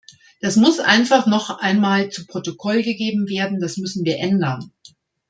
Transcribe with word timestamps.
Das 0.39 0.55
muss 0.55 0.79
einfach 0.79 1.27
noch 1.27 1.59
einmal 1.59 2.09
zu 2.09 2.25
Protokoll 2.25 2.81
gegeben 2.81 3.29
werden, 3.29 3.59
das 3.59 3.77
müssen 3.77 4.03
wir 4.03 4.17
ändern. 4.17 4.71